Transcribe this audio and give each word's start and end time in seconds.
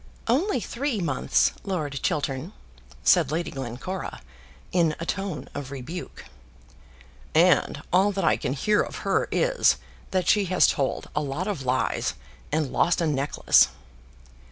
"Only 0.27 0.59
three 0.59 0.99
months, 0.99 1.51
Lord 1.63 1.99
Chiltern," 2.01 2.53
said 3.03 3.29
Lady 3.31 3.51
Glencora, 3.51 4.21
in 4.71 4.95
a 4.99 5.05
tone 5.05 5.47
of 5.53 5.69
rebuke. 5.69 6.25
"And 7.35 7.83
all 7.93 8.11
that 8.13 8.23
I 8.23 8.35
can 8.35 8.53
hear 8.53 8.81
of 8.81 8.95
her 9.05 9.27
is, 9.31 9.75
that 10.09 10.27
she 10.27 10.45
has 10.45 10.65
told 10.65 11.11
a 11.15 11.21
lot 11.21 11.47
of 11.47 11.67
lies 11.67 12.15
and 12.51 12.73
lost 12.73 12.99
a 12.99 13.05
necklace." 13.05 13.67